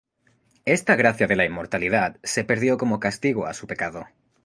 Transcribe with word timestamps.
Esta 0.65 0.95
gracia 0.95 1.27
de 1.27 1.35
la 1.35 1.45
inmortalidad 1.45 2.17
se 2.23 2.43
perdió 2.43 2.77
como 2.79 2.99
castigo 2.99 3.45
a 3.45 3.53
su 3.53 3.67
pecado. 3.67 4.07